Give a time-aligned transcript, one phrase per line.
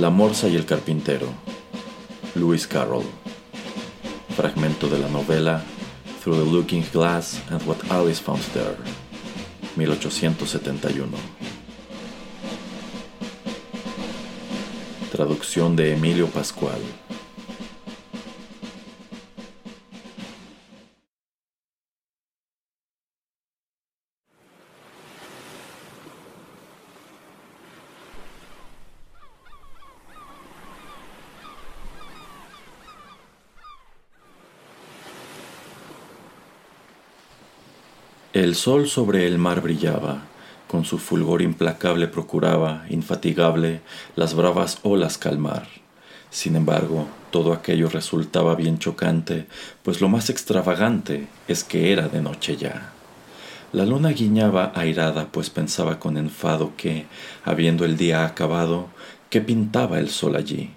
[0.00, 1.26] La Morsa y el Carpintero,
[2.34, 3.04] Lewis Carroll.
[4.34, 5.62] Fragmento de la novela
[6.22, 8.76] Through the Looking Glass and What Alice Found There,
[9.76, 11.18] 1871.
[15.12, 16.80] Traducción de Emilio Pascual.
[38.40, 40.22] El sol sobre el mar brillaba,
[40.66, 43.82] con su fulgor implacable procuraba, infatigable,
[44.16, 45.68] las bravas olas calmar.
[46.30, 49.46] Sin embargo, todo aquello resultaba bien chocante,
[49.82, 52.92] pues lo más extravagante es que era de noche ya.
[53.74, 57.04] La luna guiñaba airada, pues pensaba con enfado que,
[57.44, 58.88] habiendo el día acabado,
[59.28, 60.70] ¿qué pintaba el sol allí?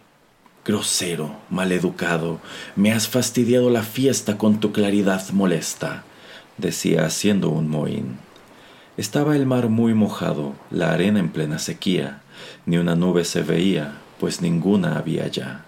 [0.65, 2.41] Grosero, maleducado,
[2.75, 6.03] me has fastidiado la fiesta con tu claridad molesta
[6.57, 8.17] decía haciendo un mohín.
[8.95, 12.21] Estaba el mar muy mojado, la arena en plena sequía,
[12.65, 15.65] ni una nube se veía, pues ninguna había ya.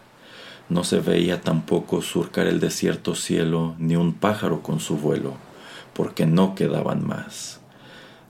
[0.70, 5.34] No se veía tampoco surcar el desierto cielo, ni un pájaro con su vuelo,
[5.94, 7.60] porque no quedaban más.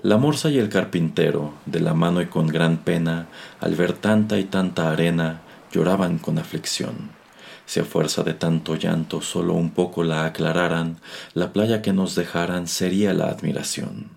[0.01, 3.27] La morsa y el carpintero, de la mano y con gran pena,
[3.59, 7.09] al ver tanta y tanta arena, lloraban con aflicción.
[7.65, 10.97] Si a fuerza de tanto llanto solo un poco la aclararan,
[11.33, 14.11] la playa que nos dejaran sería la admiración.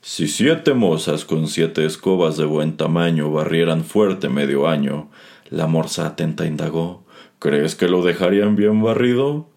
[0.00, 5.10] Si siete mozas con siete escobas de buen tamaño barrieran fuerte medio año,
[5.50, 7.04] la morsa atenta indagó,
[7.40, 9.48] ¿crees que lo dejarían bien barrido?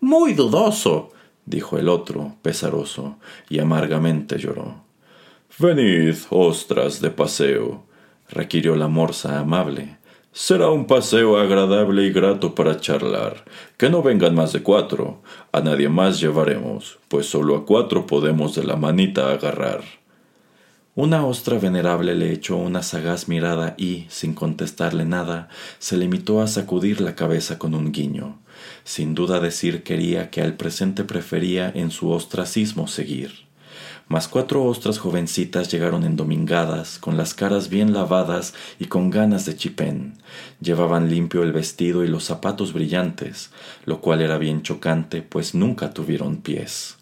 [0.00, 1.12] Muy dudoso,
[1.46, 3.16] dijo el otro, pesaroso,
[3.48, 4.84] y amargamente lloró.
[5.58, 7.86] Venid, ostras de paseo,
[8.28, 9.95] requirió la morsa amable,
[10.38, 13.46] Será un paseo agradable y grato para charlar.
[13.78, 15.22] Que no vengan más de cuatro.
[15.50, 19.80] A nadie más llevaremos, pues solo a cuatro podemos de la manita agarrar.
[20.94, 25.48] Una ostra venerable le echó una sagaz mirada y, sin contestarle nada,
[25.78, 28.38] se limitó a sacudir la cabeza con un guiño.
[28.84, 33.45] Sin duda decir quería que al presente prefería en su ostracismo seguir
[34.08, 39.56] mas cuatro ostras jovencitas llegaron endomingadas, con las caras bien lavadas y con ganas de
[39.56, 40.14] chipén.
[40.60, 43.50] Llevaban limpio el vestido y los zapatos brillantes,
[43.84, 46.98] lo cual era bien chocante, pues nunca tuvieron pies.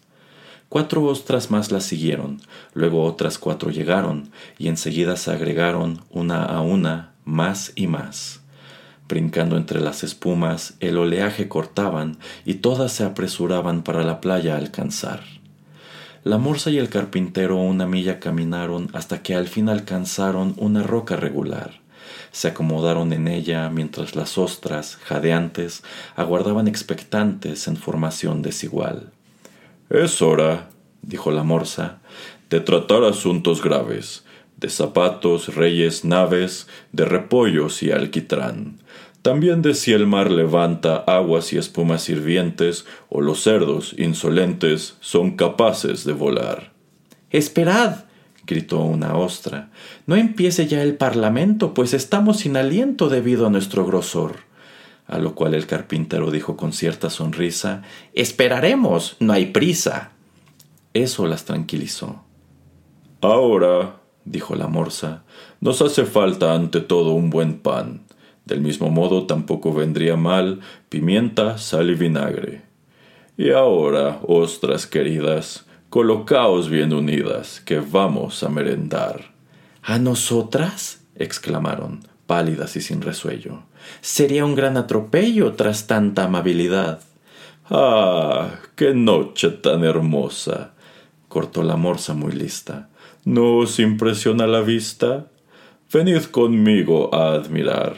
[0.67, 2.41] Cuatro ostras más las siguieron,
[2.73, 8.41] luego otras cuatro llegaron, y enseguida se agregaron una a una, más y más.
[9.07, 15.21] Brincando entre las espumas, el oleaje cortaban, y todas se apresuraban para la playa alcanzar.
[16.25, 21.15] La morsa y el carpintero una milla caminaron hasta que al fin alcanzaron una roca
[21.15, 21.81] regular.
[22.31, 25.83] Se acomodaron en ella mientras las ostras, jadeantes,
[26.15, 29.11] aguardaban expectantes en formación desigual.
[29.91, 30.69] Es hora,
[31.03, 31.99] dijo la morsa,
[32.49, 34.23] de tratar asuntos graves,
[34.57, 38.79] de zapatos, reyes, naves, de repollos y alquitrán.
[39.25, 45.35] También de si el mar levanta aguas y espumas hirvientes, o los cerdos, insolentes, son
[45.35, 46.73] capaces de volar.
[47.31, 48.05] Esperad,
[48.45, 49.71] gritó una ostra,
[50.05, 54.41] no empiece ya el parlamento, pues estamos sin aliento debido a nuestro grosor.
[55.07, 57.81] A lo cual el carpintero dijo con cierta sonrisa
[58.13, 60.11] Esperaremos, no hay prisa.
[60.93, 62.23] Eso las tranquilizó.
[63.21, 65.23] Ahora, dijo la morsa,
[65.61, 68.04] nos hace falta ante todo un buen pan.
[68.45, 72.61] Del mismo modo tampoco vendría mal pimienta, sal y vinagre.
[73.37, 79.33] Y ahora, ostras queridas, colocaos bien unidas, que vamos a merendar.
[79.81, 81.01] ¿A nosotras?
[81.15, 83.63] exclamaron, pálidas y sin resuello.
[84.01, 87.01] Sería un gran atropello tras tanta amabilidad.
[87.69, 90.71] Ah, qué noche tan hermosa.
[91.27, 92.89] cortó la morsa muy lista.
[93.25, 95.25] ¿No os impresiona la vista?
[95.91, 97.95] Venid conmigo a admirar.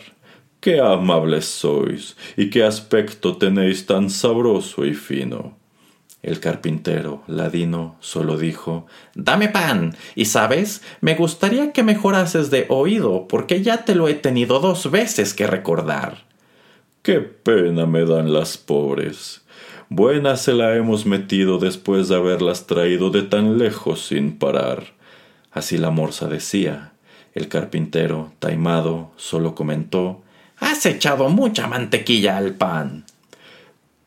[0.68, 5.56] Qué amables sois, y qué aspecto tenéis tan sabroso y fino.
[6.22, 8.86] El carpintero, ladino, solo dijo
[9.16, 9.96] Dame pan.
[10.14, 14.92] Y sabes, me gustaría que mejorases de oído, porque ya te lo he tenido dos
[14.92, 16.26] veces que recordar.
[17.02, 19.46] Qué pena me dan las pobres.
[19.88, 24.84] Buena se la hemos metido después de haberlas traído de tan lejos sin parar.
[25.50, 26.92] Así la morsa decía.
[27.34, 30.24] El carpintero, taimado, solo comentó
[30.60, 33.06] Has echado mucha mantequilla al pan.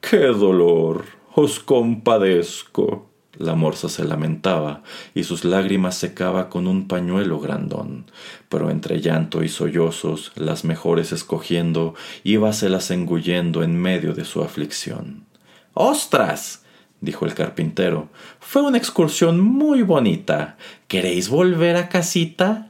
[0.00, 1.04] ¡Qué dolor!
[1.34, 3.06] Os compadezco.
[3.38, 4.82] La morsa se lamentaba
[5.14, 8.04] y sus lágrimas secaba con un pañuelo grandón,
[8.50, 15.24] pero entre llanto y sollozos, las mejores escogiendo, íbaselas engullendo en medio de su aflicción.
[15.72, 16.64] ¡Ostras!
[17.00, 18.10] dijo el carpintero.
[18.40, 20.58] Fue una excursión muy bonita.
[20.88, 22.68] ¿Queréis volver a casita?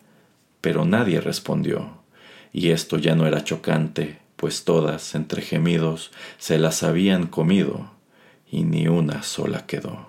[0.61, 2.00] Pero nadie respondió.
[2.53, 7.93] Y esto ya no era chocante, pues todas, entre gemidos, se las habían comido,
[8.51, 10.09] y ni una sola quedó.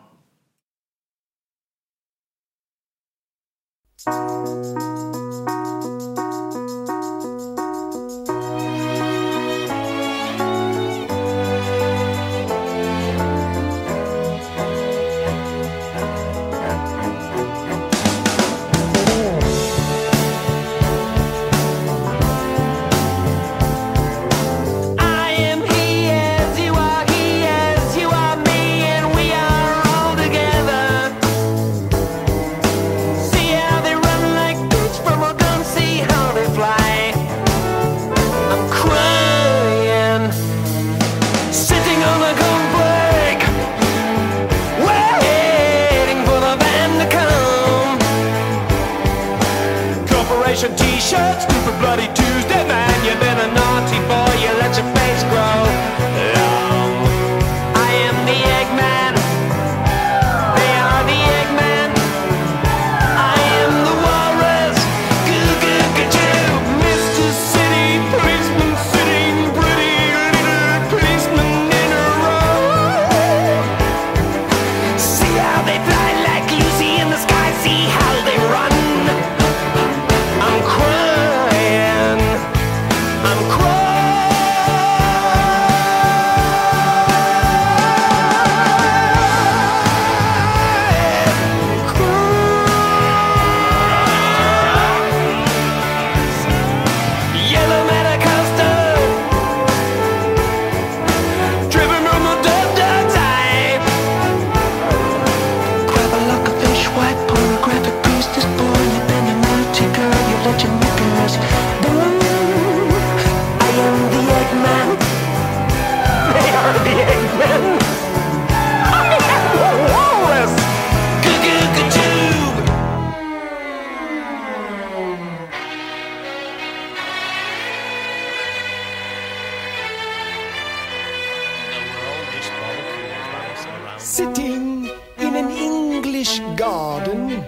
[134.11, 137.45] sitting in an English garden,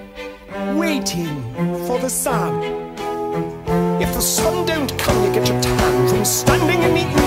[0.78, 1.36] waiting
[1.86, 2.64] for the sun.
[4.02, 7.23] If the sun don't come, you get your tan from standing in the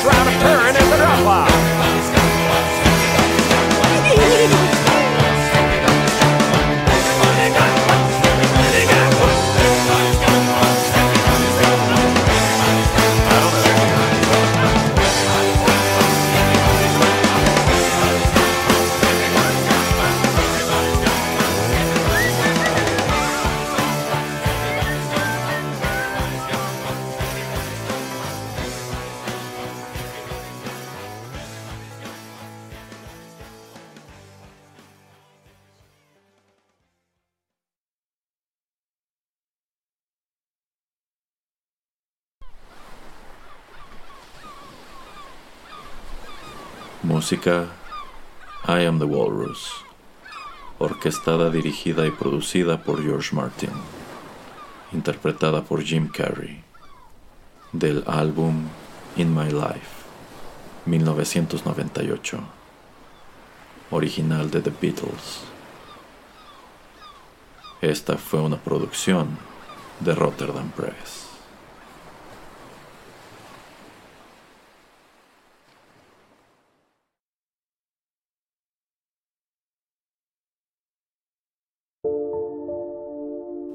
[0.00, 0.53] shroud of
[47.04, 47.68] Música
[48.66, 49.70] I Am the Walrus.
[50.78, 53.68] Orquestada, dirigida y producida por George Martin.
[54.90, 56.64] Interpretada por Jim Carrey.
[57.72, 58.68] Del álbum
[59.16, 60.06] In My Life,
[60.86, 62.38] 1998.
[63.90, 65.42] Original de The Beatles.
[67.82, 69.36] Esta fue una producción
[70.00, 71.23] de Rotterdam Press.